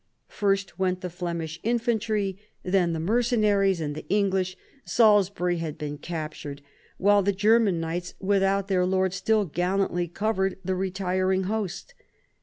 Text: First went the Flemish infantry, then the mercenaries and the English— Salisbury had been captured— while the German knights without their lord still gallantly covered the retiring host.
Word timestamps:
First 0.29 0.79
went 0.79 1.01
the 1.01 1.11
Flemish 1.11 1.59
infantry, 1.61 2.39
then 2.63 2.91
the 2.93 2.99
mercenaries 2.99 3.79
and 3.79 3.93
the 3.93 4.09
English— 4.09 4.57
Salisbury 4.83 5.57
had 5.57 5.77
been 5.77 5.99
captured— 5.99 6.63
while 6.97 7.21
the 7.21 7.31
German 7.31 7.79
knights 7.79 8.15
without 8.19 8.67
their 8.67 8.83
lord 8.87 9.13
still 9.13 9.45
gallantly 9.45 10.07
covered 10.07 10.57
the 10.65 10.73
retiring 10.73 11.43
host. 11.43 11.93